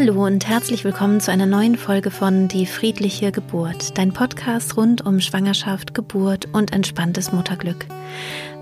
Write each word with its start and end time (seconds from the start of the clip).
Hallo 0.00 0.24
und 0.24 0.46
herzlich 0.46 0.84
willkommen 0.84 1.20
zu 1.20 1.32
einer 1.32 1.46
neuen 1.46 1.76
Folge 1.76 2.12
von 2.12 2.46
Die 2.46 2.66
friedliche 2.66 3.32
Geburt, 3.32 3.98
dein 3.98 4.12
Podcast 4.12 4.76
rund 4.76 5.04
um 5.04 5.20
Schwangerschaft, 5.20 5.92
Geburt 5.92 6.46
und 6.52 6.72
entspanntes 6.72 7.32
Mutterglück. 7.32 7.84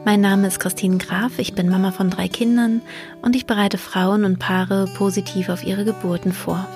Mein 0.06 0.22
Name 0.22 0.46
ist 0.46 0.60
Christine 0.60 0.96
Graf, 0.96 1.38
ich 1.38 1.52
bin 1.52 1.68
Mama 1.68 1.92
von 1.92 2.08
drei 2.08 2.28
Kindern 2.28 2.80
und 3.20 3.36
ich 3.36 3.44
bereite 3.44 3.76
Frauen 3.76 4.24
und 4.24 4.38
Paare 4.38 4.88
positiv 4.96 5.50
auf 5.50 5.62
ihre 5.62 5.84
Geburten 5.84 6.32
vor. 6.32 6.66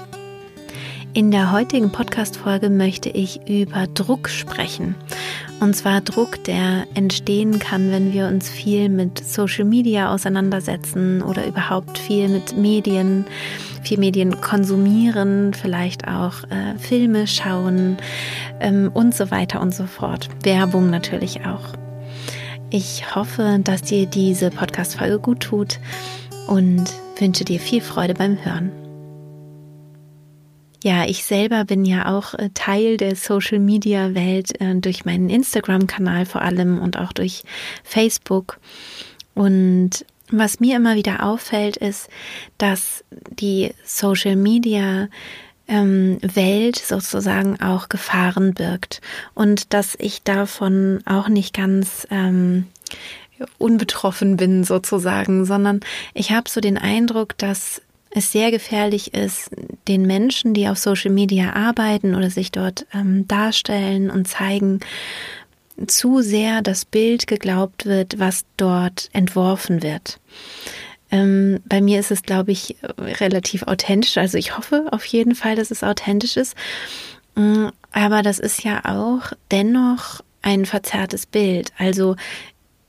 In 1.14 1.30
der 1.30 1.52
heutigen 1.52 1.90
Podcast-Folge 1.90 2.68
möchte 2.68 3.08
ich 3.08 3.48
über 3.48 3.86
Druck 3.86 4.28
sprechen. 4.28 4.94
Und 5.60 5.76
zwar 5.76 6.00
Druck, 6.00 6.42
der 6.44 6.86
entstehen 6.94 7.58
kann, 7.58 7.90
wenn 7.90 8.12
wir 8.12 8.26
uns 8.26 8.48
viel 8.48 8.88
mit 8.88 9.22
Social 9.24 9.64
Media 9.64 10.12
auseinandersetzen 10.12 11.22
oder 11.22 11.46
überhaupt 11.46 11.98
viel 11.98 12.28
mit 12.28 12.56
Medien 12.56 13.26
viel 13.82 13.98
Medien 13.98 14.40
konsumieren, 14.40 15.54
vielleicht 15.54 16.06
auch 16.06 16.44
äh, 16.44 16.78
Filme 16.78 17.26
schauen 17.26 17.96
ähm, 18.60 18.90
und 18.92 19.14
so 19.14 19.30
weiter 19.30 19.60
und 19.60 19.74
so 19.74 19.86
fort. 19.86 20.28
Werbung 20.42 20.90
natürlich 20.90 21.46
auch. 21.46 21.74
Ich 22.70 23.14
hoffe, 23.14 23.60
dass 23.64 23.82
dir 23.82 24.06
diese 24.06 24.50
Podcast-Folge 24.50 25.18
gut 25.18 25.40
tut 25.40 25.80
und 26.46 26.84
wünsche 27.18 27.44
dir 27.44 27.58
viel 27.58 27.80
Freude 27.80 28.14
beim 28.14 28.44
Hören. 28.44 28.79
Ja, 30.82 31.04
ich 31.04 31.24
selber 31.24 31.64
bin 31.66 31.84
ja 31.84 32.16
auch 32.16 32.32
äh, 32.34 32.48
Teil 32.54 32.96
der 32.96 33.14
Social-Media-Welt 33.14 34.60
äh, 34.60 34.74
durch 34.76 35.04
meinen 35.04 35.28
Instagram-Kanal 35.28 36.24
vor 36.24 36.40
allem 36.40 36.78
und 36.78 36.98
auch 36.98 37.12
durch 37.12 37.44
Facebook. 37.84 38.58
Und 39.34 40.06
was 40.30 40.60
mir 40.60 40.76
immer 40.76 40.94
wieder 40.94 41.22
auffällt, 41.24 41.76
ist, 41.76 42.08
dass 42.56 43.04
die 43.10 43.74
Social 43.84 44.36
Media 44.36 45.08
ähm, 45.68 46.18
Welt 46.22 46.76
sozusagen 46.76 47.60
auch 47.60 47.88
Gefahren 47.88 48.54
birgt 48.54 49.02
und 49.34 49.74
dass 49.74 49.96
ich 49.98 50.22
davon 50.22 51.00
auch 51.04 51.28
nicht 51.28 51.54
ganz 51.54 52.06
ähm, 52.10 52.66
unbetroffen 53.58 54.36
bin 54.36 54.64
sozusagen, 54.64 55.44
sondern 55.44 55.80
ich 56.14 56.32
habe 56.32 56.48
so 56.48 56.60
den 56.60 56.78
Eindruck, 56.78 57.36
dass 57.38 57.82
es 58.10 58.32
sehr 58.32 58.50
gefährlich 58.50 59.14
ist, 59.14 59.50
den 59.88 60.02
Menschen, 60.02 60.52
die 60.52 60.68
auf 60.68 60.78
Social 60.78 61.12
Media 61.12 61.52
arbeiten 61.54 62.14
oder 62.14 62.30
sich 62.30 62.50
dort 62.50 62.86
ähm, 62.92 63.26
darstellen 63.28 64.10
und 64.10 64.26
zeigen, 64.26 64.80
zu 65.86 66.20
sehr 66.20 66.60
das 66.60 66.84
Bild 66.84 67.26
geglaubt 67.26 67.86
wird, 67.86 68.18
was 68.18 68.44
dort 68.56 69.08
entworfen 69.12 69.82
wird. 69.82 70.20
Ähm, 71.10 71.60
bei 71.64 71.80
mir 71.80 72.00
ist 72.00 72.10
es, 72.10 72.22
glaube 72.22 72.52
ich, 72.52 72.76
relativ 72.98 73.62
authentisch. 73.64 74.18
Also 74.18 74.38
ich 74.38 74.56
hoffe 74.56 74.86
auf 74.90 75.04
jeden 75.06 75.34
Fall, 75.34 75.56
dass 75.56 75.70
es 75.70 75.82
authentisch 75.82 76.36
ist. 76.36 76.54
Mm, 77.34 77.68
aber 77.92 78.22
das 78.22 78.38
ist 78.38 78.62
ja 78.62 78.84
auch 78.84 79.32
dennoch 79.50 80.20
ein 80.42 80.66
verzerrtes 80.66 81.26
Bild. 81.26 81.72
Also 81.78 82.16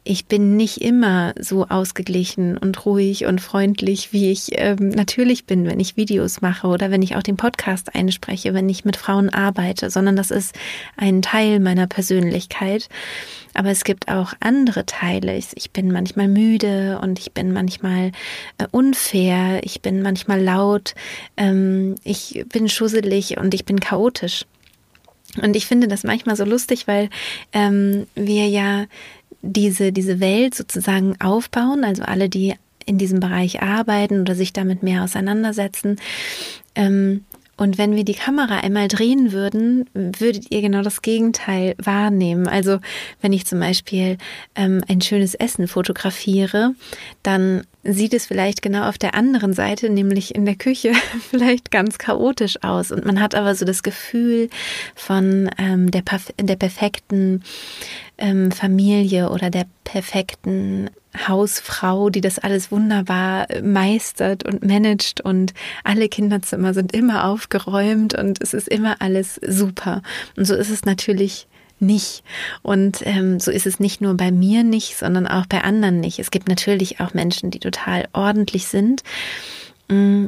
ich 0.03 0.25
bin 0.25 0.57
nicht 0.57 0.81
immer 0.81 1.33
so 1.39 1.67
ausgeglichen 1.67 2.57
und 2.57 2.85
ruhig 2.85 3.25
und 3.25 3.39
freundlich, 3.39 4.11
wie 4.11 4.31
ich 4.31 4.49
ähm, 4.53 4.89
natürlich 4.89 5.45
bin, 5.45 5.67
wenn 5.67 5.79
ich 5.79 5.95
Videos 5.95 6.41
mache 6.41 6.67
oder 6.67 6.89
wenn 6.89 7.03
ich 7.03 7.15
auch 7.15 7.21
den 7.21 7.37
Podcast 7.37 7.93
einspreche, 7.93 8.55
wenn 8.55 8.67
ich 8.67 8.83
mit 8.83 8.97
Frauen 8.97 9.29
arbeite, 9.29 9.91
sondern 9.91 10.15
das 10.15 10.31
ist 10.31 10.55
ein 10.97 11.21
Teil 11.21 11.59
meiner 11.59 11.85
Persönlichkeit. 11.85 12.89
Aber 13.53 13.69
es 13.69 13.83
gibt 13.83 14.07
auch 14.07 14.33
andere 14.39 14.87
Teile. 14.87 15.37
Ich, 15.37 15.71
bin 15.71 15.91
manchmal 15.91 16.27
müde 16.27 16.99
und 17.01 17.19
ich 17.19 17.33
bin 17.33 17.51
manchmal 17.51 18.11
äh, 18.57 18.67
unfair, 18.71 19.61
ich 19.63 19.81
bin 19.81 20.01
manchmal 20.01 20.41
laut, 20.41 20.95
ähm, 21.37 21.95
ich 22.03 22.43
bin 22.51 22.69
schusselig 22.69 23.37
und 23.37 23.53
ich 23.53 23.65
bin 23.65 23.79
chaotisch. 23.79 24.45
Und 25.41 25.55
ich 25.55 25.65
finde 25.65 25.87
das 25.87 26.03
manchmal 26.03 26.35
so 26.35 26.43
lustig, 26.43 26.87
weil 26.87 27.09
ähm, 27.53 28.07
wir 28.15 28.47
ja 28.47 28.85
diese, 29.41 29.91
diese 29.91 30.19
Welt 30.19 30.55
sozusagen 30.55 31.19
aufbauen, 31.19 31.83
also 31.83 32.03
alle, 32.03 32.29
die 32.29 32.55
in 32.85 32.97
diesem 32.97 33.19
Bereich 33.19 33.61
arbeiten 33.61 34.21
oder 34.21 34.35
sich 34.35 34.53
damit 34.53 34.83
mehr 34.83 35.03
auseinandersetzen. 35.03 35.97
Ähm, 36.75 37.25
und 37.61 37.77
wenn 37.77 37.95
wir 37.95 38.03
die 38.03 38.15
Kamera 38.15 38.61
einmal 38.61 38.87
drehen 38.87 39.33
würden, 39.33 39.87
würdet 39.93 40.47
ihr 40.49 40.61
genau 40.61 40.81
das 40.81 41.03
Gegenteil 41.03 41.75
wahrnehmen. 41.77 42.47
Also 42.47 42.79
wenn 43.21 43.33
ich 43.33 43.45
zum 43.45 43.59
Beispiel 43.59 44.17
ähm, 44.55 44.83
ein 44.87 44.99
schönes 44.99 45.35
Essen 45.35 45.67
fotografiere, 45.67 46.73
dann 47.21 47.61
sieht 47.83 48.15
es 48.15 48.25
vielleicht 48.25 48.63
genau 48.63 48.89
auf 48.89 48.97
der 48.97 49.13
anderen 49.13 49.53
Seite, 49.53 49.91
nämlich 49.91 50.33
in 50.33 50.45
der 50.45 50.55
Küche, 50.55 50.93
vielleicht 51.29 51.69
ganz 51.69 51.99
chaotisch 51.99 52.63
aus. 52.63 52.91
Und 52.91 53.05
man 53.05 53.21
hat 53.21 53.35
aber 53.35 53.53
so 53.53 53.63
das 53.63 53.83
Gefühl 53.83 54.49
von 54.95 55.47
ähm, 55.59 55.91
der, 55.91 56.01
der 56.39 56.55
perfekten 56.55 57.43
ähm, 58.17 58.51
Familie 58.51 59.29
oder 59.29 59.51
der 59.51 59.67
perfekten 59.83 60.89
Hausfrau, 61.27 62.09
die 62.09 62.21
das 62.21 62.39
alles 62.39 62.71
wunderbar 62.71 63.47
meistert 63.61 64.45
und 64.45 64.65
managt 64.65 65.21
und 65.21 65.53
alle 65.83 66.07
Kinderzimmer 66.09 66.73
sind 66.73 66.93
immer 66.93 67.25
aufgeräumt 67.25 68.13
und 68.13 68.41
es 68.41 68.53
ist 68.53 68.67
immer 68.67 68.97
alles 68.99 69.35
super. 69.45 70.01
Und 70.37 70.45
so 70.45 70.55
ist 70.55 70.69
es 70.69 70.85
natürlich 70.85 71.47
nicht. 71.79 72.23
Und 72.61 73.01
ähm, 73.05 73.39
so 73.39 73.51
ist 73.51 73.65
es 73.65 73.79
nicht 73.79 74.01
nur 74.01 74.15
bei 74.15 74.31
mir 74.31 74.63
nicht, 74.63 74.97
sondern 74.97 75.27
auch 75.27 75.47
bei 75.47 75.63
anderen 75.63 75.99
nicht. 75.99 76.19
Es 76.19 76.31
gibt 76.31 76.47
natürlich 76.47 76.99
auch 76.99 77.13
Menschen, 77.13 77.51
die 77.51 77.59
total 77.59 78.07
ordentlich 78.13 78.67
sind. 78.67 79.03
Mm, 79.89 80.27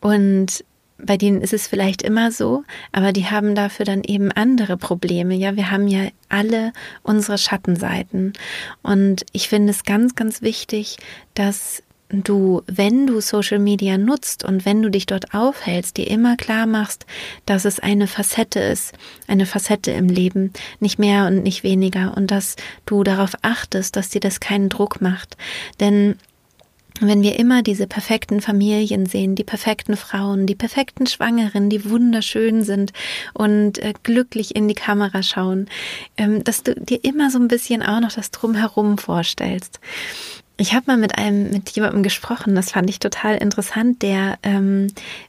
und 0.00 0.64
bei 0.98 1.16
denen 1.16 1.40
ist 1.40 1.52
es 1.52 1.66
vielleicht 1.66 2.02
immer 2.02 2.30
so, 2.30 2.64
aber 2.92 3.12
die 3.12 3.26
haben 3.26 3.54
dafür 3.54 3.84
dann 3.84 4.04
eben 4.04 4.30
andere 4.32 4.76
Probleme. 4.76 5.34
Ja, 5.34 5.56
wir 5.56 5.70
haben 5.70 5.88
ja 5.88 6.08
alle 6.28 6.72
unsere 7.02 7.38
Schattenseiten. 7.38 8.32
Und 8.82 9.26
ich 9.32 9.48
finde 9.48 9.70
es 9.70 9.84
ganz, 9.84 10.14
ganz 10.14 10.40
wichtig, 10.40 10.96
dass 11.34 11.82
du, 12.08 12.62
wenn 12.66 13.06
du 13.06 13.20
Social 13.20 13.58
Media 13.58 13.98
nutzt 13.98 14.44
und 14.44 14.64
wenn 14.64 14.82
du 14.82 14.90
dich 14.90 15.06
dort 15.06 15.34
aufhältst, 15.34 15.96
dir 15.96 16.08
immer 16.08 16.36
klar 16.36 16.66
machst, 16.66 17.06
dass 17.46 17.64
es 17.64 17.80
eine 17.80 18.06
Facette 18.06 18.60
ist, 18.60 18.92
eine 19.26 19.46
Facette 19.46 19.90
im 19.90 20.08
Leben, 20.08 20.52
nicht 20.80 20.98
mehr 20.98 21.26
und 21.26 21.42
nicht 21.42 21.64
weniger 21.64 22.16
und 22.16 22.30
dass 22.30 22.56
du 22.86 23.02
darauf 23.02 23.32
achtest, 23.42 23.96
dass 23.96 24.10
dir 24.10 24.20
das 24.20 24.38
keinen 24.38 24.68
Druck 24.68 25.00
macht. 25.00 25.36
Denn 25.80 26.16
wenn 27.00 27.22
wir 27.22 27.38
immer 27.38 27.62
diese 27.62 27.86
perfekten 27.86 28.40
Familien 28.40 29.06
sehen, 29.06 29.34
die 29.34 29.44
perfekten 29.44 29.96
Frauen, 29.96 30.46
die 30.46 30.54
perfekten 30.54 31.06
Schwangeren, 31.06 31.68
die 31.68 31.90
wunderschön 31.90 32.62
sind 32.62 32.92
und 33.32 33.78
äh, 33.78 33.94
glücklich 34.02 34.54
in 34.54 34.68
die 34.68 34.74
Kamera 34.74 35.22
schauen, 35.22 35.68
ähm, 36.16 36.44
dass 36.44 36.62
du 36.62 36.74
dir 36.74 37.02
immer 37.02 37.30
so 37.30 37.38
ein 37.38 37.48
bisschen 37.48 37.82
auch 37.82 38.00
noch 38.00 38.12
das 38.12 38.30
Drumherum 38.30 38.98
vorstellst. 38.98 39.80
Ich 40.56 40.72
habe 40.72 40.84
mal 40.86 40.96
mit 40.96 41.18
einem, 41.18 41.50
mit 41.50 41.70
jemandem 41.70 42.04
gesprochen, 42.04 42.54
das 42.54 42.70
fand 42.70 42.88
ich 42.88 43.00
total 43.00 43.38
interessant, 43.38 44.02
der 44.02 44.38
ähm, 44.44 44.86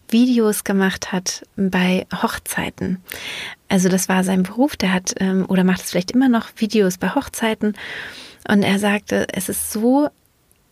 Videos 0.08 0.64
gemacht 0.64 1.12
hat 1.12 1.48
bei 1.56 2.06
Hochzeiten. 2.22 3.02
Also 3.70 3.90
das 3.90 4.08
war 4.08 4.24
sein 4.24 4.44
Beruf, 4.44 4.76
der 4.76 4.94
hat 4.94 5.16
ähm, 5.20 5.46
oder 5.48 5.64
macht 5.64 5.82
es 5.82 5.90
vielleicht 5.90 6.12
immer 6.12 6.30
noch 6.30 6.50
Videos 6.58 7.00
bei 7.00 7.10
Hochzeiten. 7.10 7.74
Und 8.48 8.62
er 8.62 8.78
sagte, 8.78 9.26
es 9.34 9.50
ist 9.50 9.72
so 9.72 10.10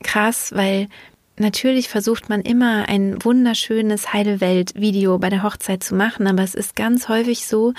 krass, 0.03 0.52
weil 0.53 0.88
natürlich 1.38 1.90
versucht 1.90 2.30
man 2.30 2.41
immer 2.41 2.88
ein 2.88 3.24
wunderschönes 3.24 4.14
Heile 4.14 4.41
Welt 4.41 4.74
Video 4.75 5.18
bei 5.18 5.30
der 5.30 5.44
Hochzeit 5.44 5.84
zu 5.84 5.96
machen, 5.96 6.28
aber 6.28 6.44
es 6.44 6.56
ist 6.56 6.75
ganz 6.75 7.09
häufig 7.09 7.47
so, 7.47 7.74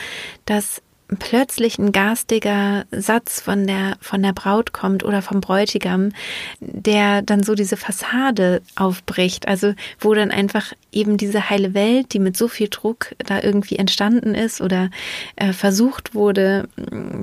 dass 0.44 0.82
plötzlich 1.18 1.78
ein 1.78 1.92
garstiger 1.92 2.86
Satz 2.90 3.40
von 3.40 3.66
der 3.66 3.96
von 4.00 4.22
der 4.22 4.32
Braut 4.32 4.72
kommt 4.72 5.04
oder 5.04 5.22
vom 5.22 5.40
Bräutigam, 5.40 6.12
der 6.60 7.22
dann 7.22 7.43
so 7.43 7.54
diese 7.54 7.76
Fassade 7.76 8.62
aufbricht, 8.75 9.46
also 9.46 9.75
wo 10.00 10.14
dann 10.14 10.31
einfach 10.31 10.72
eben 10.93 11.16
diese 11.16 11.50
heile 11.50 11.75
Welt, 11.75 12.12
die 12.14 12.19
mit 12.19 12.37
so 12.37 12.49
viel 12.49 12.69
Druck 12.69 13.14
da 13.19 13.43
irgendwie 13.43 13.76
entstanden 13.76 14.34
ist 14.34 14.60
oder 14.60 14.90
äh, 15.37 15.52
versucht 15.52 16.14
wurde 16.14 16.69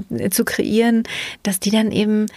äh, 0.10 0.30
zu 0.30 0.46
kreieren, 0.46 1.04
dass 1.44 1.60
die 1.60 1.72
dann 1.72 1.92
eben 1.92 2.28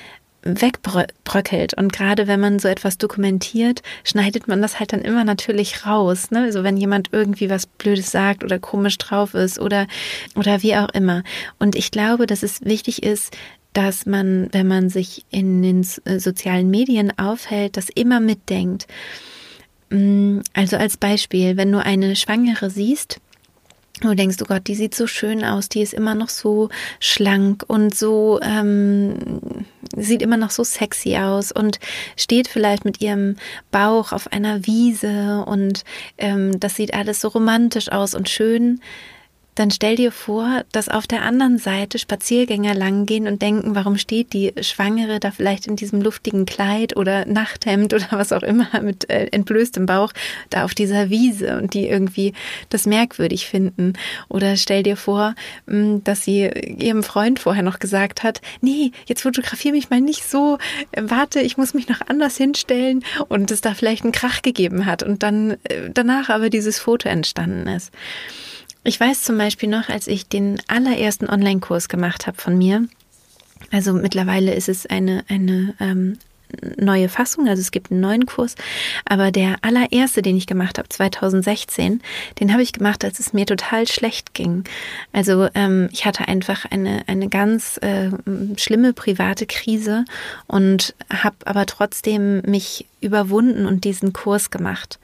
wegbröckelt. 0.44 1.74
Und 1.74 1.92
gerade 1.92 2.26
wenn 2.26 2.40
man 2.40 2.58
so 2.58 2.68
etwas 2.68 2.98
dokumentiert, 2.98 3.82
schneidet 4.04 4.46
man 4.46 4.62
das 4.62 4.78
halt 4.78 4.92
dann 4.92 5.00
immer 5.00 5.24
natürlich 5.24 5.86
raus. 5.86 6.30
Ne? 6.30 6.42
Also 6.42 6.62
wenn 6.62 6.76
jemand 6.76 7.08
irgendwie 7.12 7.50
was 7.50 7.66
Blödes 7.66 8.10
sagt 8.10 8.44
oder 8.44 8.58
komisch 8.58 8.98
drauf 8.98 9.34
ist 9.34 9.58
oder, 9.58 9.86
oder 10.36 10.62
wie 10.62 10.76
auch 10.76 10.90
immer. 10.90 11.22
Und 11.58 11.74
ich 11.74 11.90
glaube, 11.90 12.26
dass 12.26 12.42
es 12.42 12.64
wichtig 12.64 13.02
ist, 13.02 13.36
dass 13.72 14.06
man, 14.06 14.48
wenn 14.52 14.68
man 14.68 14.88
sich 14.88 15.24
in 15.30 15.62
den 15.62 15.86
äh, 16.04 16.20
sozialen 16.20 16.70
Medien 16.70 17.18
aufhält, 17.18 17.76
das 17.76 17.88
immer 17.88 18.20
mitdenkt. 18.20 18.86
Mm, 19.90 20.40
also 20.52 20.76
als 20.76 20.96
Beispiel, 20.96 21.56
wenn 21.56 21.72
du 21.72 21.84
eine 21.84 22.16
Schwangere 22.16 22.70
siehst, 22.70 23.20
du 24.00 24.14
denkst, 24.14 24.36
oh 24.42 24.46
Gott, 24.46 24.66
die 24.66 24.74
sieht 24.74 24.94
so 24.94 25.06
schön 25.06 25.44
aus, 25.44 25.68
die 25.68 25.80
ist 25.82 25.94
immer 25.94 26.14
noch 26.14 26.28
so 26.28 26.68
schlank 26.98 27.64
und 27.66 27.94
so, 27.94 28.40
ähm, 28.42 29.14
sieht 29.96 30.22
immer 30.22 30.36
noch 30.36 30.50
so 30.50 30.64
sexy 30.64 31.16
aus 31.16 31.52
und 31.52 31.78
steht 32.16 32.48
vielleicht 32.48 32.84
mit 32.84 33.00
ihrem 33.00 33.36
Bauch 33.70 34.12
auf 34.12 34.32
einer 34.32 34.66
Wiese 34.66 35.44
und 35.46 35.84
ähm, 36.18 36.58
das 36.58 36.74
sieht 36.74 36.92
alles 36.92 37.20
so 37.20 37.28
romantisch 37.28 37.90
aus 37.90 38.14
und 38.14 38.28
schön 38.28 38.80
dann 39.54 39.70
stell 39.70 39.96
dir 39.96 40.10
vor, 40.10 40.64
dass 40.72 40.88
auf 40.88 41.06
der 41.06 41.22
anderen 41.22 41.58
Seite 41.58 41.98
Spaziergänger 41.98 42.74
langgehen 42.74 43.28
und 43.28 43.40
denken, 43.40 43.74
warum 43.74 43.96
steht 43.98 44.32
die 44.32 44.52
Schwangere 44.60 45.20
da 45.20 45.30
vielleicht 45.30 45.66
in 45.66 45.76
diesem 45.76 46.00
luftigen 46.00 46.44
Kleid 46.44 46.96
oder 46.96 47.24
Nachthemd 47.26 47.94
oder 47.94 48.06
was 48.10 48.32
auch 48.32 48.42
immer 48.42 48.68
mit 48.82 49.08
äh, 49.10 49.26
entblößtem 49.26 49.86
Bauch 49.86 50.12
da 50.50 50.64
auf 50.64 50.74
dieser 50.74 51.08
Wiese 51.10 51.56
und 51.58 51.74
die 51.74 51.86
irgendwie 51.86 52.32
das 52.68 52.86
merkwürdig 52.86 53.46
finden. 53.46 53.92
Oder 54.28 54.56
stell 54.56 54.82
dir 54.82 54.96
vor, 54.96 55.34
hm, 55.68 56.02
dass 56.02 56.24
sie 56.24 56.48
ihrem 56.78 57.02
Freund 57.02 57.38
vorher 57.38 57.62
noch 57.62 57.78
gesagt 57.78 58.22
hat, 58.22 58.40
nee, 58.60 58.90
jetzt 59.06 59.22
fotografiere 59.22 59.74
mich 59.74 59.90
mal 59.90 60.00
nicht 60.00 60.28
so, 60.28 60.58
äh, 60.92 61.02
warte, 61.04 61.40
ich 61.40 61.56
muss 61.56 61.74
mich 61.74 61.88
noch 61.88 62.00
anders 62.08 62.36
hinstellen 62.36 63.04
und 63.28 63.50
es 63.50 63.60
da 63.60 63.74
vielleicht 63.74 64.02
einen 64.02 64.12
Krach 64.12 64.42
gegeben 64.42 64.86
hat 64.86 65.02
und 65.02 65.22
dann 65.22 65.52
äh, 65.64 65.90
danach 65.92 66.28
aber 66.28 66.50
dieses 66.50 66.78
Foto 66.78 67.08
entstanden 67.08 67.68
ist. 67.68 67.92
Ich 68.86 69.00
weiß 69.00 69.22
zum 69.22 69.38
Beispiel 69.38 69.70
noch, 69.70 69.88
als 69.88 70.06
ich 70.06 70.28
den 70.28 70.60
allerersten 70.68 71.28
Online-Kurs 71.28 71.88
gemacht 71.88 72.26
habe 72.26 72.36
von 72.36 72.58
mir, 72.58 72.86
also 73.70 73.94
mittlerweile 73.94 74.52
ist 74.52 74.68
es 74.68 74.84
eine, 74.84 75.24
eine 75.28 75.74
ähm, 75.80 76.18
neue 76.76 77.08
Fassung, 77.08 77.48
also 77.48 77.60
es 77.60 77.70
gibt 77.70 77.90
einen 77.90 78.00
neuen 78.00 78.26
Kurs, 78.26 78.54
aber 79.06 79.30
der 79.32 79.56
allererste, 79.62 80.20
den 80.20 80.36
ich 80.36 80.46
gemacht 80.46 80.78
habe, 80.78 80.88
2016, 80.88 82.02
den 82.40 82.52
habe 82.52 82.62
ich 82.62 82.72
gemacht, 82.72 83.04
als 83.04 83.18
es 83.18 83.32
mir 83.32 83.46
total 83.46 83.88
schlecht 83.88 84.34
ging. 84.34 84.64
Also 85.12 85.48
ähm, 85.54 85.88
ich 85.90 86.04
hatte 86.04 86.28
einfach 86.28 86.66
eine, 86.70 87.04
eine 87.06 87.28
ganz 87.28 87.78
äh, 87.78 88.10
schlimme 88.56 88.92
private 88.92 89.46
Krise 89.46 90.04
und 90.46 90.94
habe 91.10 91.36
aber 91.46 91.66
trotzdem 91.66 92.42
mich 92.42 92.86
überwunden 93.00 93.66
und 93.66 93.84
diesen 93.84 94.12
Kurs 94.12 94.50
gemacht. 94.50 94.98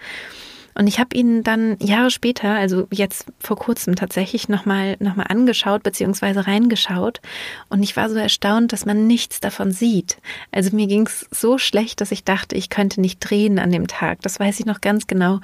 Und 0.75 0.87
ich 0.87 0.99
habe 0.99 1.17
ihn 1.17 1.43
dann 1.43 1.76
Jahre 1.81 2.11
später, 2.11 2.55
also 2.55 2.87
jetzt 2.93 3.26
vor 3.38 3.56
kurzem 3.56 3.96
tatsächlich 3.96 4.49
nochmal 4.49 4.96
noch 5.00 5.17
mal 5.17 5.25
angeschaut 5.25 5.82
beziehungsweise 5.82 6.46
reingeschaut. 6.46 7.20
Und 7.69 7.82
ich 7.82 7.96
war 7.96 8.08
so 8.08 8.17
erstaunt, 8.17 8.72
dass 8.72 8.87
man 8.87 9.06
nichts 9.06 9.40
davon 9.40 9.72
sieht. 9.72 10.19
Also 10.52 10.75
mir 10.75 10.87
ging 10.87 11.06
es 11.06 11.26
so 11.31 11.58
schlecht, 11.58 12.00
dass 12.00 12.12
ich 12.12 12.25
dachte, 12.25 12.56
ich 12.56 12.70
könnte 12.70 13.00
nicht 13.00 13.19
drehen 13.20 13.58
an 13.58 13.72
dem 13.72 13.88
Tag. 13.88 14.22
Das 14.22 14.38
weiß 14.38 14.61
ich 14.61 14.67
noch 14.67 14.81
ganz 14.81 15.06
genau. 15.06 15.40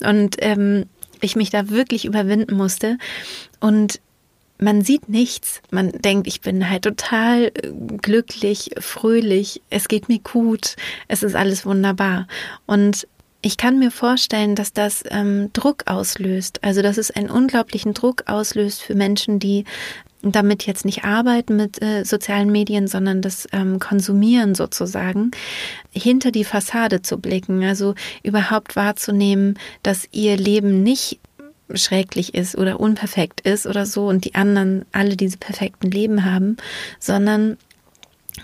Und 0.00 0.36
ähm, 0.40 0.86
ich 1.20 1.36
mich 1.36 1.50
da 1.50 1.70
wirklich 1.70 2.04
überwinden 2.04 2.56
musste. 2.56 2.98
Und 3.60 4.00
man 4.58 4.82
sieht 4.82 5.08
nichts. 5.08 5.62
Man 5.70 5.92
denkt, 5.92 6.26
ich 6.26 6.40
bin 6.40 6.68
halt 6.68 6.82
total 6.82 7.44
äh, 7.54 7.70
glücklich, 8.02 8.70
fröhlich, 8.78 9.62
es 9.70 9.88
geht 9.88 10.08
mir 10.08 10.18
gut, 10.18 10.76
es 11.06 11.22
ist 11.22 11.34
alles 11.34 11.64
wunderbar. 11.64 12.26
Und 12.66 13.06
ich 13.40 13.56
kann 13.56 13.78
mir 13.78 13.90
vorstellen, 13.90 14.54
dass 14.54 14.72
das 14.72 15.04
ähm, 15.10 15.50
Druck 15.52 15.84
auslöst. 15.86 16.64
Also, 16.64 16.82
dass 16.82 16.98
es 16.98 17.10
einen 17.10 17.30
unglaublichen 17.30 17.94
Druck 17.94 18.24
auslöst 18.26 18.82
für 18.82 18.94
Menschen, 18.94 19.38
die 19.38 19.64
damit 20.22 20.66
jetzt 20.66 20.84
nicht 20.84 21.04
arbeiten 21.04 21.54
mit 21.54 21.80
äh, 21.80 22.04
sozialen 22.04 22.50
Medien, 22.50 22.88
sondern 22.88 23.22
das 23.22 23.46
ähm, 23.52 23.78
Konsumieren 23.78 24.56
sozusagen, 24.56 25.30
hinter 25.92 26.32
die 26.32 26.44
Fassade 26.44 27.02
zu 27.02 27.18
blicken. 27.18 27.62
Also 27.62 27.94
überhaupt 28.24 28.74
wahrzunehmen, 28.74 29.58
dass 29.84 30.08
ihr 30.10 30.36
Leben 30.36 30.82
nicht 30.82 31.20
schrecklich 31.74 32.34
ist 32.34 32.56
oder 32.56 32.80
unperfekt 32.80 33.42
ist 33.42 33.66
oder 33.66 33.86
so 33.86 34.08
und 34.08 34.24
die 34.24 34.34
anderen 34.34 34.86
alle 34.90 35.16
diese 35.16 35.36
perfekten 35.36 35.90
Leben 35.90 36.24
haben, 36.24 36.56
sondern 36.98 37.58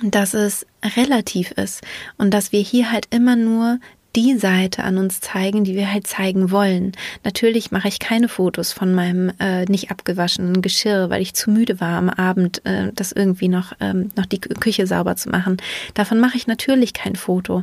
dass 0.03 0.35
es 0.35 0.67
relativ 0.97 1.53
ist 1.53 1.83
und 2.19 2.33
dass 2.33 2.53
wir 2.53 2.61
hier 2.61 2.93
halt 2.93 3.07
immer 3.11 3.37
nur 3.37 3.79
die 4.17 4.39
Seite 4.39 4.85
an 4.85 4.99
uns 4.99 5.21
zeigen, 5.21 5.65
die 5.65 5.75
wir 5.75 5.93
halt 5.93 6.07
zeigen 6.07 6.51
wollen. 6.51 6.93
Natürlich 7.25 7.71
mache 7.71 7.89
ich 7.89 7.99
keine 7.99 8.29
Fotos 8.29 8.73
von 8.73 8.95
meinem 8.95 9.33
äh, 9.41 9.65
nicht 9.65 9.91
abgewaschenen 9.91 10.63
Geschirr, 10.63 11.11
weil 11.11 11.23
ich 11.23 11.35
zu 11.35 11.51
müde 11.51 11.81
war 11.81 11.99
am 11.99 12.09
Abend, 12.09 12.65
äh, 12.65 12.93
das 12.95 13.13
irgendwie 13.13 13.49
noch, 13.49 13.73
ähm, 13.81 14.11
noch 14.17 14.27
die 14.27 14.41
Küche 14.41 14.87
sauber 14.87 15.17
zu 15.17 15.31
machen. 15.31 15.57
Davon 15.95 16.21
mache 16.21 16.37
ich 16.37 16.47
natürlich 16.47 16.93
kein 16.93 17.17
Foto. 17.17 17.63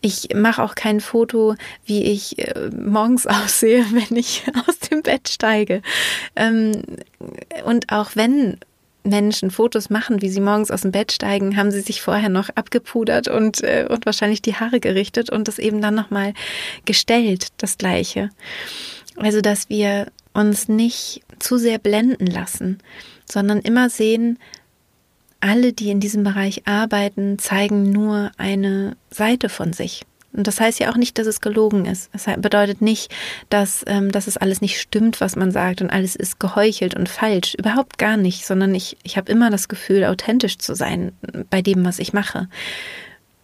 Ich 0.00 0.28
mache 0.34 0.62
auch 0.62 0.74
kein 0.74 1.00
Foto, 1.00 1.54
wie 1.84 2.02
ich 2.04 2.38
äh, 2.38 2.70
morgens 2.70 3.26
aussehe, 3.26 3.84
wenn 3.92 4.16
ich 4.16 4.44
aus 4.66 4.78
dem 4.78 5.02
Bett 5.02 5.28
steige. 5.28 5.82
Ähm, 6.36 6.82
und 7.64 7.92
auch 7.92 8.10
wenn 8.14 8.58
Menschen 9.04 9.50
Fotos 9.50 9.90
machen, 9.90 10.22
wie 10.22 10.28
sie 10.28 10.40
morgens 10.40 10.70
aus 10.70 10.82
dem 10.82 10.92
Bett 10.92 11.12
steigen, 11.12 11.56
haben 11.56 11.70
sie 11.70 11.80
sich 11.80 12.02
vorher 12.02 12.28
noch 12.28 12.50
abgepudert 12.50 13.28
und, 13.28 13.62
äh, 13.62 13.86
und 13.88 14.06
wahrscheinlich 14.06 14.42
die 14.42 14.54
Haare 14.54 14.80
gerichtet 14.80 15.30
und 15.30 15.48
das 15.48 15.58
eben 15.58 15.80
dann 15.80 15.94
nochmal 15.94 16.34
gestellt, 16.84 17.48
das 17.58 17.78
Gleiche. 17.78 18.30
Also, 19.16 19.40
dass 19.40 19.68
wir 19.68 20.06
uns 20.32 20.68
nicht 20.68 21.22
zu 21.38 21.58
sehr 21.58 21.78
blenden 21.78 22.26
lassen, 22.26 22.78
sondern 23.24 23.60
immer 23.60 23.90
sehen, 23.90 24.38
alle, 25.40 25.72
die 25.72 25.90
in 25.90 26.00
diesem 26.00 26.22
Bereich 26.22 26.66
arbeiten, 26.66 27.38
zeigen 27.38 27.90
nur 27.90 28.30
eine 28.38 28.96
Seite 29.10 29.48
von 29.48 29.72
sich. 29.72 30.04
Und 30.32 30.46
das 30.46 30.60
heißt 30.60 30.80
ja 30.80 30.90
auch 30.90 30.96
nicht, 30.96 31.18
dass 31.18 31.26
es 31.26 31.40
gelogen 31.40 31.84
ist. 31.84 32.10
Es 32.12 32.24
bedeutet 32.38 32.80
nicht, 32.80 33.12
dass, 33.50 33.84
ähm, 33.86 34.10
dass 34.10 34.26
es 34.26 34.36
alles 34.36 34.60
nicht 34.60 34.80
stimmt, 34.80 35.20
was 35.20 35.36
man 35.36 35.50
sagt 35.50 35.82
und 35.82 35.90
alles 35.90 36.16
ist 36.16 36.40
geheuchelt 36.40 36.94
und 36.94 37.08
falsch. 37.08 37.54
Überhaupt 37.54 37.98
gar 37.98 38.16
nicht, 38.16 38.46
sondern 38.46 38.74
ich, 38.74 38.96
ich 39.02 39.16
habe 39.16 39.30
immer 39.30 39.50
das 39.50 39.68
Gefühl, 39.68 40.04
authentisch 40.04 40.58
zu 40.58 40.74
sein 40.74 41.12
bei 41.50 41.60
dem, 41.60 41.84
was 41.84 41.98
ich 41.98 42.12
mache. 42.12 42.48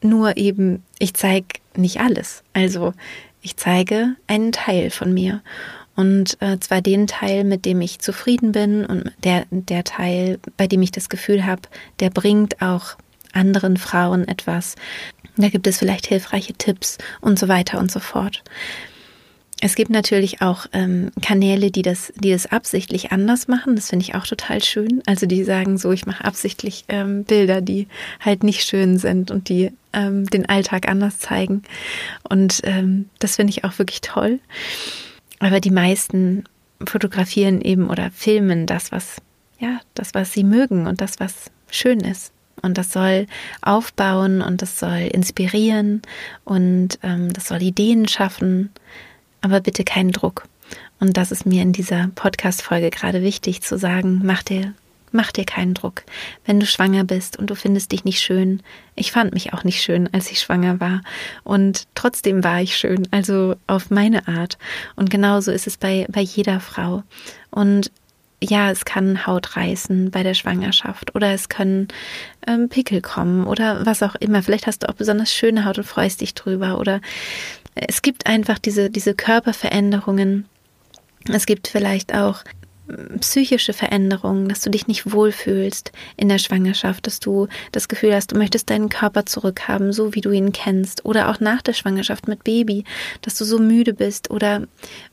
Nur 0.00 0.37
eben, 0.37 0.82
ich 0.99 1.14
zeige 1.14 1.46
nicht 1.76 2.00
alles. 2.00 2.43
Also 2.52 2.94
ich 3.43 3.56
zeige 3.56 4.17
einen 4.26 4.52
Teil 4.52 4.90
von 4.90 5.12
mir. 5.12 5.43
Und 5.94 6.40
äh, 6.40 6.61
zwar 6.61 6.81
den 6.81 7.08
Teil, 7.08 7.43
mit 7.43 7.64
dem 7.64 7.81
ich 7.81 7.99
zufrieden 7.99 8.52
bin 8.52 8.87
und 8.87 9.12
der, 9.25 9.46
der 9.50 9.82
Teil, 9.82 10.38
bei 10.56 10.69
dem 10.69 10.81
ich 10.81 10.93
das 10.93 11.08
Gefühl 11.08 11.44
habe, 11.44 11.62
der 11.99 12.11
bringt 12.11 12.62
auch 12.62 12.94
anderen 13.33 13.77
Frauen 13.77 14.27
etwas. 14.27 14.77
Da 15.37 15.49
gibt 15.49 15.67
es 15.67 15.79
vielleicht 15.79 16.07
hilfreiche 16.07 16.55
Tipps 16.55 16.99
und 17.21 17.39
so 17.39 17.49
weiter 17.49 17.79
und 17.79 17.91
so 17.91 18.01
fort. 18.01 18.43
Es 19.61 19.75
gibt 19.75 19.91
natürlich 19.91 20.41
auch 20.41 20.67
ähm, 20.73 21.11
Kanäle, 21.21 21.73
die 21.73 21.83
das, 21.83 22.13
die 22.17 22.31
das 22.31 22.47
absichtlich 22.47 23.11
anders 23.11 23.49
machen. 23.49 23.75
Das 23.75 23.91
finde 23.91 24.05
ich 24.05 24.15
auch 24.15 24.25
total 24.25 24.63
schön. 24.63 25.03
Also 25.07 25.27
die 25.27 25.43
sagen 25.43 25.79
so, 25.79 25.91
ich 25.91 26.07
mache 26.07 26.25
absichtlich 26.25 26.85
ähm, 26.89 27.25
Bilder, 27.25 27.61
die 27.61 27.89
halt 28.21 28.45
nicht 28.45 28.63
schön 28.63 28.99
sind 28.99 29.33
und 29.33 29.49
die 29.49 29.73
ähm, 29.93 30.27
den 30.27 30.49
Alltag 30.49 30.89
anders 30.89 31.19
zeigen. 31.19 31.62
Und 32.29 32.61
ähm, 32.64 33.09
das 33.19 33.37
finde 33.37 33.50
ich 33.50 33.64
auch 33.64 33.79
wirklich 33.79 34.00
toll. 34.00 34.38
Aber 35.41 35.59
die 35.59 35.73
meisten 35.73 36.45
fotografieren 36.85 37.61
eben 37.61 37.91
oder 37.91 38.12
filmen 38.12 38.67
das, 38.67 38.93
was 38.93 39.17
ja, 39.59 39.81
das, 39.95 40.14
was 40.14 40.33
sie 40.33 40.45
mögen 40.45 40.87
und 40.87 41.00
das, 41.00 41.19
was 41.19 41.50
schön 41.69 42.00
ist. 42.00 42.33
Und 42.62 42.79
das 42.79 42.93
soll 42.93 43.27
aufbauen 43.62 44.43
und 44.43 44.62
das 44.62 44.79
soll 44.79 45.09
inspirieren 45.12 46.03
und 46.45 46.99
ähm, 47.03 47.33
das 47.33 47.49
soll 47.49 47.62
Ideen 47.62 48.09
schaffen, 48.09 48.71
aber 49.41 49.61
bitte 49.61 49.85
keinen 49.85 50.12
Druck. 50.12 50.45
Und 51.00 51.17
das 51.17 51.31
ist 51.31 51.47
mir 51.47 51.62
in 51.62 51.73
dieser 51.73 52.09
Podcast-Folge 52.15 52.91
gerade 52.91 53.23
wichtig 53.23 53.62
zu 53.62 53.79
sagen, 53.79 54.21
mach 54.25 54.43
dir, 54.43 54.75
mach 55.12 55.33
dir 55.33 55.45
keinen 55.45 55.75
Druck. 55.75 56.03
Wenn 56.45 56.61
du 56.61 56.67
schwanger 56.67 57.05
bist 57.05 57.38
und 57.38 57.50
du 57.50 57.55
findest 57.55 57.93
dich 57.93 58.05
nicht 58.05 58.21
schön, 58.21 58.62
ich 58.95 59.12
fand 59.12 59.33
mich 59.33 59.53
auch 59.53 59.65
nicht 59.65 59.83
schön, 59.83 60.09
als 60.12 60.31
ich 60.31 60.41
schwanger 60.41 60.81
war. 60.81 61.03
Und 61.45 61.87
trotzdem 61.95 62.43
war 62.43 62.61
ich 62.61 62.77
schön, 62.77 63.07
also 63.11 63.55
auf 63.67 63.91
meine 63.91 64.27
Art. 64.29 64.59
Und 64.97 65.11
genauso 65.11 65.53
ist 65.53 65.67
es 65.67 65.77
bei, 65.77 66.07
bei 66.09 66.21
jeder 66.21 66.61
Frau. 66.61 67.05
Und 67.50 67.91
ja, 68.42 68.71
es 68.71 68.85
kann 68.85 69.26
Haut 69.26 69.57
reißen 69.57 70.11
bei 70.11 70.23
der 70.23 70.35
Schwangerschaft 70.35 71.14
oder 71.14 71.33
es 71.33 71.49
können 71.49 71.88
ähm, 72.47 72.68
Pickel 72.68 73.00
kommen 73.00 73.47
oder 73.47 73.85
was 73.85 74.02
auch 74.02 74.14
immer. 74.14 74.42
Vielleicht 74.42 74.66
hast 74.66 74.83
du 74.83 74.88
auch 74.88 74.95
besonders 74.95 75.33
schöne 75.33 75.64
Haut 75.64 75.78
und 75.78 75.85
freust 75.85 76.21
dich 76.21 76.35
drüber 76.35 76.78
oder 76.78 77.00
es 77.75 78.02
gibt 78.02 78.26
einfach 78.26 78.59
diese, 78.59 78.90
diese 78.90 79.14
Körperveränderungen. 79.14 80.47
Es 81.28 81.47
gibt 81.47 81.68
vielleicht 81.68 82.14
auch 82.14 82.42
psychische 83.21 83.73
Veränderungen, 83.73 84.49
dass 84.49 84.61
du 84.61 84.71
dich 84.71 84.87
nicht 84.87 85.12
wohlfühlst 85.12 85.92
in 86.16 86.28
der 86.28 86.38
Schwangerschaft, 86.38 87.07
dass 87.07 87.21
du 87.21 87.49
das 87.73 87.88
Gefühl 87.88 88.14
hast, 88.14 88.33
du 88.33 88.38
möchtest 88.38 88.71
deinen 88.71 88.88
Körper 88.88 89.26
zurückhaben, 89.26 89.92
so 89.92 90.14
wie 90.14 90.21
du 90.21 90.30
ihn 90.30 90.52
kennst, 90.52 91.04
oder 91.04 91.28
auch 91.28 91.40
nach 91.40 91.62
der 91.62 91.75
Schwangerschaft 91.75 92.28
mit 92.28 92.45
Baby, 92.45 92.85
dass 93.23 93.37
du 93.37 93.45
so 93.45 93.59
müde 93.59 93.95
bist 93.95 94.30
oder 94.30 94.66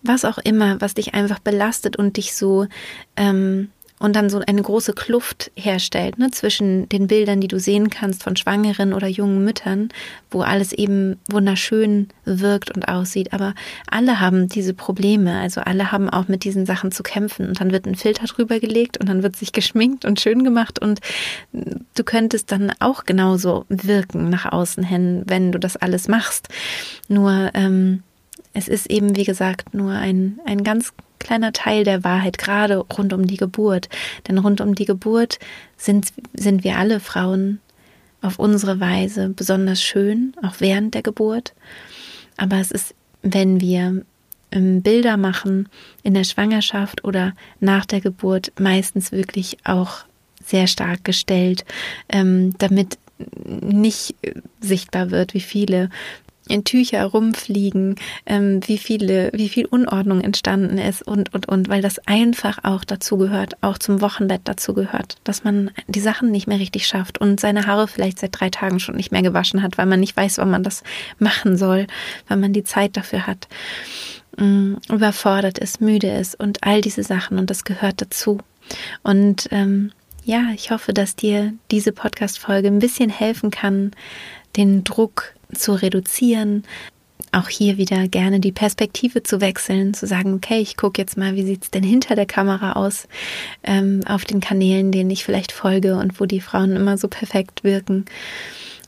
was 0.03 0.25
auch 0.25 0.38
immer, 0.38 0.79
was 0.82 0.94
dich 0.94 1.13
einfach 1.13 1.39
belastet 1.39 1.98
und 1.98 2.17
dich 2.17 2.36
so 2.36 2.67
ähm, 3.15 3.70
und 4.00 4.16
dann 4.16 4.30
so 4.30 4.42
eine 4.46 4.62
große 4.62 4.94
Kluft 4.94 5.52
herstellt 5.56 6.18
ne, 6.18 6.30
zwischen 6.30 6.90
den 6.90 7.08
Bildern, 7.08 7.40
die 7.40 7.48
du 7.48 7.60
sehen 7.60 7.90
kannst 7.90 8.24
von 8.24 8.36
schwangeren 8.36 8.94
oder 8.94 9.08
jungen 9.08 9.44
Müttern, 9.46 9.90
wo 10.30 10.42
alles 10.42 10.74
eben 10.74 11.18
wunderschön 11.30 12.10
wirkt 12.25 12.75
und 12.75 12.88
aussieht. 12.88 13.32
Aber 13.32 13.54
alle 13.90 14.20
haben 14.20 14.50
diese 14.50 14.74
Probleme, 14.74 15.40
also 15.40 15.62
alle 15.62 15.92
haben 15.92 16.10
auch 16.10 16.28
mit 16.28 16.44
diesen 16.44 16.66
Sachen 16.66 16.92
zu 16.92 17.04
kämpfen. 17.04 17.48
Und 17.48 17.62
dann 17.62 17.72
wird 17.72 17.86
ein 17.86 17.96
Filter 17.96 18.25
drüber 18.25 18.60
gelegt 18.60 18.98
und 18.98 19.08
dann 19.08 19.24
wird 19.24 19.38
sich 19.38 19.54
geschminkt 19.54 20.04
und 20.04 20.20
schön 20.20 20.44
gemacht 20.44 20.80
und 20.80 21.00
du 21.52 22.04
könntest 22.04 22.52
dann 22.52 22.72
auch 22.80 23.06
genauso 23.06 23.66
wirken 23.70 24.30
nach 24.30 24.52
außen 24.52 24.84
hin, 24.84 25.24
wenn 25.25 25.54
du 25.54 25.60
das 25.60 25.78
alles 25.78 26.10
machst. 26.10 26.50
Nur 27.08 27.52
ähm, 27.54 28.04
es 28.56 28.68
ist 28.70 28.90
eben, 28.90 29.16
wie 29.16 29.26
gesagt, 29.26 29.74
nur 29.74 29.92
ein, 29.92 30.40
ein 30.46 30.64
ganz 30.64 30.94
kleiner 31.20 31.52
Teil 31.52 31.84
der 31.84 32.04
Wahrheit, 32.04 32.38
gerade 32.38 32.78
rund 32.78 33.12
um 33.12 33.28
die 33.28 33.38
Geburt. 33.38 33.90
Denn 34.28 34.38
rund 34.38 34.62
um 34.62 34.76
die 34.76 34.86
Geburt 34.86 35.40
sind, 35.78 36.08
sind 36.34 36.64
wir 36.64 36.78
alle 36.78 37.00
Frauen 37.00 37.60
auf 38.22 38.40
unsere 38.40 38.80
Weise 38.80 39.30
besonders 39.30 39.82
schön, 39.82 40.34
auch 40.42 40.56
während 40.60 40.94
der 40.94 41.02
Geburt. 41.02 41.54
Aber 42.38 42.58
es 42.58 42.72
ist, 42.72 42.96
wenn 43.22 43.60
wir 43.60 44.04
ähm, 44.52 44.82
Bilder 44.82 45.18
machen 45.18 45.68
in 46.02 46.14
der 46.14 46.24
Schwangerschaft 46.24 47.04
oder 47.04 47.34
nach 47.60 47.86
der 47.86 48.00
Geburt, 48.00 48.54
meistens 48.58 49.12
wirklich 49.12 49.58
auch 49.66 50.06
sehr 50.44 50.68
stark 50.68 51.04
gestellt, 51.04 51.66
ähm, 52.08 52.58
damit 52.58 52.98
nicht 53.44 54.16
sichtbar 54.62 55.12
wird, 55.12 55.34
wie 55.34 55.42
viele 55.42 55.90
Tücher 56.64 57.04
rumfliegen, 57.06 57.96
ähm, 58.25 58.60
wie 58.66 58.78
viele, 58.78 59.32
wie 59.34 59.50
viel 59.50 59.66
Unordnung 59.66 60.22
entstanden 60.22 60.78
ist 60.78 61.02
und, 61.02 61.34
und, 61.34 61.48
und, 61.48 61.70
weil 61.70 61.82
das 61.82 62.00
einfach 62.08 62.64
auch 62.64 62.84
dazu 62.84 63.18
gehört, 63.18 63.62
auch 63.62 63.78
zum 63.78 64.02
Wochenbett 64.02 64.42
dazu 64.46 64.74
gehört, 64.74 65.18
dass 65.24 65.44
man 65.44 65.72
die 65.88 66.00
Sachen 66.00 66.32
nicht 66.32 66.48
mehr 66.48 66.60
richtig 66.60 66.88
schafft 66.88 67.20
und 67.20 67.40
seine 67.40 67.66
Haare 67.66 67.88
vielleicht 67.88 68.20
seit 68.20 68.40
drei 68.40 68.50
Tagen 68.50 68.80
schon 68.80 68.96
nicht 68.96 69.12
mehr 69.12 69.24
gewaschen 69.24 69.64
hat, 69.64 69.78
weil 69.78 69.86
man 69.86 70.00
nicht 70.00 70.16
weiß, 70.16 70.38
wann 70.38 70.52
man 70.52 70.64
das 70.64 70.84
machen 71.20 71.58
soll, 71.58 71.88
weil 72.28 72.38
man 72.38 72.54
die 72.54 72.64
Zeit 72.64 72.98
dafür 72.98 73.28
hat, 73.28 73.48
ähm, 74.38 74.78
überfordert 74.90 75.58
ist, 75.58 75.82
müde 75.82 76.12
ist 76.12 76.40
und 76.40 76.64
all 76.64 76.82
diese 76.82 77.04
Sachen 77.04 77.40
und 77.40 77.50
das 77.50 77.64
gehört 77.64 78.02
dazu. 78.02 78.40
Und 79.04 79.48
ähm, 79.52 79.92
ja, 80.24 80.50
ich 80.56 80.72
hoffe, 80.72 80.92
dass 80.94 81.16
dir 81.16 81.54
diese 81.70 81.92
Podcast-Folge 81.92 82.68
ein 82.68 82.80
bisschen 82.80 83.10
helfen 83.10 83.52
kann, 83.52 83.92
den 84.58 84.84
Druck 84.84 85.36
zu 85.56 85.74
reduzieren. 85.74 86.64
Auch 87.32 87.50
hier 87.50 87.78
wieder 87.78 88.08
gerne 88.08 88.40
die 88.40 88.52
Perspektive 88.52 89.24
zu 89.24 89.42
wechseln, 89.42 89.94
zu 89.94 90.08
sagen, 90.08 90.34
okay, 90.34 90.60
ich 90.60 90.78
gucke 90.78 91.02
jetzt 91.02 91.18
mal, 91.18 91.36
wie 91.36 91.44
sieht 91.44 91.64
es 91.64 91.72
denn 91.72 91.84
hinter 91.84 92.16
der 92.16 92.26
Kamera 92.26 92.74
aus, 92.74 93.08
ähm, 93.64 94.02
auf 94.08 94.26
den 94.26 94.40
Kanälen, 94.40 94.92
denen 94.92 95.10
ich 95.10 95.26
vielleicht 95.26 95.52
folge 95.52 95.98
und 95.98 96.20
wo 96.20 96.26
die 96.26 96.40
Frauen 96.40 96.76
immer 96.76 96.98
so 96.98 97.08
perfekt 97.08 97.64
wirken. 97.64 98.06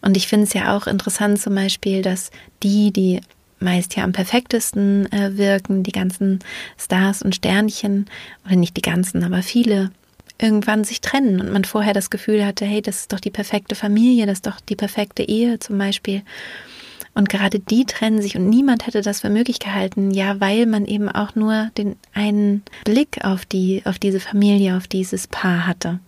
Und 0.01 0.15
ich 0.15 0.27
finde 0.27 0.45
es 0.45 0.53
ja 0.53 0.77
auch 0.77 0.87
interessant 0.87 1.41
zum 1.41 1.55
Beispiel, 1.55 2.01
dass 2.01 2.31
die, 2.63 2.91
die 2.91 3.19
meist 3.59 3.95
ja 3.95 4.03
am 4.03 4.11
perfektesten 4.11 5.11
äh, 5.11 5.37
wirken, 5.37 5.83
die 5.83 5.91
ganzen 5.91 6.39
Stars 6.77 7.21
und 7.21 7.35
Sternchen, 7.35 8.05
oder 8.45 8.55
nicht 8.55 8.77
die 8.77 8.81
ganzen, 8.81 9.23
aber 9.23 9.41
viele, 9.41 9.91
irgendwann 10.39 10.83
sich 10.83 11.01
trennen 11.01 11.39
und 11.39 11.51
man 11.51 11.65
vorher 11.65 11.93
das 11.93 12.09
Gefühl 12.09 12.45
hatte, 12.45 12.65
hey, 12.65 12.81
das 12.81 12.99
ist 12.99 13.13
doch 13.13 13.19
die 13.19 13.31
perfekte 13.31 13.75
Familie, 13.75 14.25
das 14.25 14.39
ist 14.39 14.47
doch 14.47 14.59
die 14.59 14.75
perfekte 14.75 15.23
Ehe 15.23 15.59
zum 15.59 15.77
Beispiel. 15.77 16.23
Und 17.13 17.29
gerade 17.29 17.59
die 17.59 17.85
trennen 17.85 18.21
sich 18.21 18.37
und 18.37 18.47
niemand 18.47 18.85
hätte 18.85 19.01
das 19.01 19.21
für 19.21 19.31
möglich 19.31 19.57
gehalten, 19.57 20.11
ja, 20.11 20.39
weil 20.39 20.67
man 20.67 20.85
eben 20.85 21.09
auch 21.09 21.33
nur 21.33 21.71
den 21.75 21.95
einen 22.13 22.61
Blick 22.85 23.23
auf 23.23 23.43
die, 23.43 23.81
auf 23.85 23.97
diese 23.97 24.19
Familie, 24.19 24.77
auf 24.77 24.87
dieses 24.87 25.25
Paar 25.25 25.65
hatte. 25.65 25.99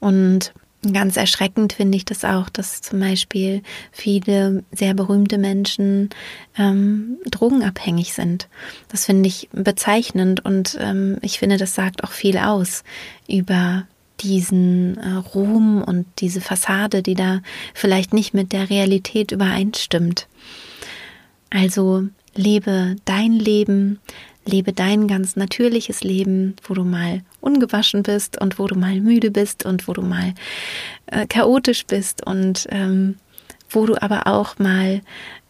Und 0.00 0.52
Ganz 0.92 1.16
erschreckend 1.16 1.72
finde 1.72 1.96
ich 1.96 2.04
das 2.04 2.24
auch, 2.24 2.48
dass 2.48 2.82
zum 2.82 3.00
Beispiel 3.00 3.62
viele 3.90 4.64
sehr 4.72 4.94
berühmte 4.94 5.38
Menschen 5.38 6.10
ähm, 6.58 7.18
drogenabhängig 7.30 8.12
sind. 8.12 8.48
Das 8.88 9.06
finde 9.06 9.28
ich 9.28 9.48
bezeichnend 9.52 10.44
und 10.44 10.76
ähm, 10.80 11.18
ich 11.22 11.38
finde, 11.38 11.56
das 11.56 11.74
sagt 11.74 12.04
auch 12.04 12.10
viel 12.10 12.38
aus 12.38 12.84
über 13.28 13.86
diesen 14.20 14.98
äh, 14.98 15.14
Ruhm 15.34 15.82
und 15.82 16.06
diese 16.18 16.40
Fassade, 16.40 17.02
die 17.02 17.14
da 17.14 17.40
vielleicht 17.72 18.12
nicht 18.12 18.34
mit 18.34 18.52
der 18.52 18.70
Realität 18.70 19.32
übereinstimmt. 19.32 20.28
Also 21.50 22.08
lebe 22.34 22.96
dein 23.04 23.32
Leben, 23.32 24.00
lebe 24.44 24.72
dein 24.72 25.08
ganz 25.08 25.36
natürliches 25.36 26.02
Leben, 26.02 26.56
wo 26.66 26.74
du 26.74 26.84
mal 26.84 27.22
ungewaschen 27.40 28.02
bist 28.02 28.40
und 28.40 28.58
wo 28.58 28.66
du 28.66 28.74
mal 28.74 29.00
müde 29.00 29.30
bist 29.30 29.64
und 29.64 29.88
wo 29.88 29.92
du 29.92 30.02
mal 30.02 30.34
äh, 31.06 31.26
chaotisch 31.26 31.86
bist 31.86 32.26
und 32.26 32.66
ähm, 32.70 33.16
wo 33.70 33.86
du 33.86 34.00
aber 34.00 34.26
auch 34.26 34.58
mal 34.58 35.00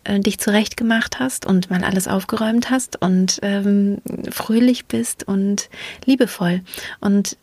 äh, 0.04 0.20
dich 0.20 0.38
zurechtgemacht 0.38 1.18
hast 1.18 1.46
und 1.46 1.70
mal 1.70 1.84
alles 1.84 2.08
aufgeräumt 2.08 2.70
hast 2.70 3.00
und 3.00 3.38
ähm, 3.42 3.98
fröhlich 4.30 4.86
bist 4.86 5.26
und 5.26 5.68
liebevoll. 6.04 6.62
Und 7.00 7.36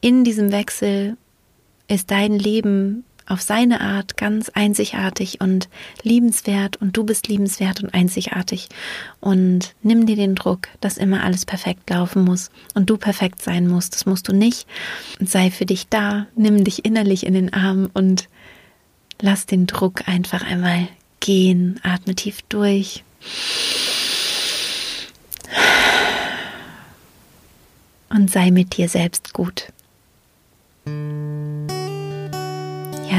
in 0.00 0.24
diesem 0.24 0.52
Wechsel 0.52 1.16
ist 1.88 2.10
dein 2.10 2.38
Leben 2.38 3.04
auf 3.26 3.40
seine 3.40 3.80
Art 3.80 4.16
ganz 4.16 4.48
einzigartig 4.50 5.40
und 5.40 5.68
liebenswert 6.02 6.76
und 6.76 6.96
du 6.96 7.04
bist 7.04 7.28
liebenswert 7.28 7.82
und 7.82 7.92
einzigartig. 7.92 8.68
Und 9.20 9.74
nimm 9.82 10.06
dir 10.06 10.16
den 10.16 10.34
Druck, 10.34 10.68
dass 10.80 10.96
immer 10.96 11.24
alles 11.24 11.44
perfekt 11.44 11.90
laufen 11.90 12.24
muss 12.24 12.50
und 12.74 12.88
du 12.88 12.96
perfekt 12.96 13.42
sein 13.42 13.66
musst. 13.66 13.94
Das 13.94 14.06
musst 14.06 14.28
du 14.28 14.32
nicht. 14.32 14.66
Sei 15.20 15.50
für 15.50 15.66
dich 15.66 15.88
da, 15.88 16.26
nimm 16.36 16.64
dich 16.64 16.84
innerlich 16.84 17.26
in 17.26 17.34
den 17.34 17.52
Arm 17.52 17.90
und 17.92 18.28
lass 19.20 19.46
den 19.46 19.66
Druck 19.66 20.08
einfach 20.08 20.42
einmal 20.42 20.88
gehen. 21.20 21.80
Atme 21.82 22.14
tief 22.14 22.42
durch. 22.48 23.02
Und 28.08 28.30
sei 28.30 28.50
mit 28.50 28.76
dir 28.76 28.88
selbst 28.88 29.32
gut. 29.32 29.72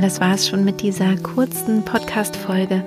Das 0.02 0.22
war 0.22 0.36
es 0.36 0.48
schon 0.48 0.64
mit 0.64 0.82
dieser 0.82 1.16
kurzen 1.18 1.84
Podcast-Folge. 1.84 2.86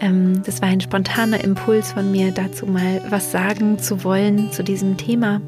Ähm, 0.00 0.42
das 0.44 0.62
war 0.62 0.68
ein 0.68 0.80
spontaner 0.80 1.42
Impuls 1.44 1.92
von 1.92 2.10
mir, 2.10 2.32
dazu 2.32 2.66
mal 2.66 3.02
was 3.10 3.32
sagen 3.32 3.78
zu 3.78 4.02
wollen 4.02 4.50
zu 4.50 4.64
diesem 4.64 4.96
Thema. 4.96 5.40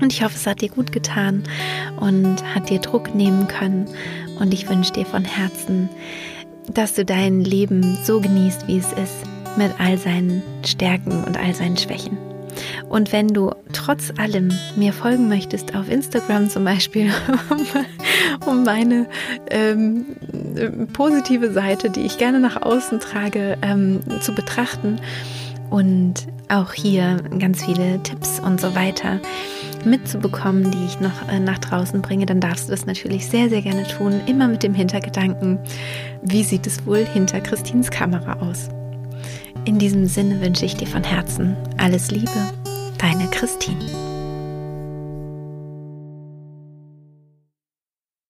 Und 0.00 0.12
ich 0.12 0.22
hoffe, 0.22 0.34
es 0.34 0.46
hat 0.46 0.60
dir 0.60 0.70
gut 0.70 0.92
getan 0.92 1.44
und 2.00 2.42
hat 2.54 2.68
dir 2.68 2.80
Druck 2.80 3.14
nehmen 3.14 3.46
können. 3.46 3.88
Und 4.40 4.52
ich 4.52 4.68
wünsche 4.68 4.92
dir 4.92 5.06
von 5.06 5.24
Herzen, 5.24 5.88
dass 6.72 6.94
du 6.94 7.04
dein 7.04 7.40
Leben 7.40 7.96
so 8.04 8.20
genießt, 8.20 8.66
wie 8.66 8.78
es 8.78 8.92
ist, 8.92 9.24
mit 9.56 9.72
all 9.78 9.98
seinen 9.98 10.42
Stärken 10.64 11.24
und 11.24 11.36
all 11.36 11.54
seinen 11.54 11.76
Schwächen. 11.76 12.18
Und 12.88 13.12
wenn 13.12 13.28
du 13.28 13.52
trotz 13.72 14.12
allem 14.18 14.52
mir 14.76 14.92
folgen 14.92 15.28
möchtest, 15.28 15.74
auf 15.76 15.88
Instagram 15.88 16.48
zum 16.48 16.64
Beispiel, 16.64 17.12
um 18.46 18.64
meine 18.64 19.06
ähm, 19.50 20.06
positive 20.92 21.52
Seite, 21.52 21.90
die 21.90 22.02
ich 22.02 22.18
gerne 22.18 22.40
nach 22.40 22.62
außen 22.62 23.00
trage, 23.00 23.56
ähm, 23.62 24.00
zu 24.20 24.34
betrachten 24.34 25.00
und 25.70 26.26
auch 26.48 26.72
hier 26.72 27.18
ganz 27.38 27.64
viele 27.64 28.02
Tipps 28.02 28.40
und 28.40 28.60
so 28.60 28.74
weiter 28.74 29.20
mitzubekommen, 29.84 30.70
die 30.70 30.84
ich 30.86 31.00
noch 31.00 31.28
äh, 31.30 31.38
nach 31.38 31.58
draußen 31.58 32.02
bringe, 32.02 32.26
dann 32.26 32.40
darfst 32.40 32.68
du 32.68 32.70
das 32.70 32.86
natürlich 32.86 33.26
sehr, 33.26 33.48
sehr 33.48 33.62
gerne 33.62 33.86
tun. 33.86 34.20
Immer 34.26 34.48
mit 34.48 34.62
dem 34.62 34.74
Hintergedanken, 34.74 35.58
wie 36.22 36.42
sieht 36.42 36.66
es 36.66 36.84
wohl 36.86 37.04
hinter 37.04 37.40
Christins 37.40 37.90
Kamera 37.90 38.40
aus? 38.40 38.68
In 39.64 39.78
diesem 39.78 40.06
Sinne 40.06 40.40
wünsche 40.40 40.64
ich 40.64 40.76
dir 40.76 40.86
von 40.86 41.04
Herzen 41.04 41.56
alles 41.76 42.10
Liebe, 42.10 42.30
deine 42.98 43.28
Christine. 43.30 44.07